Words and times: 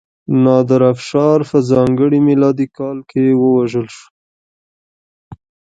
نادرافشار 0.43 1.39
په 1.49 1.57
ځانګړي 1.71 2.19
میلادي 2.27 2.67
کال 2.77 2.97
کې 3.09 3.23
ووژل 3.41 3.87
شو. 3.95 4.07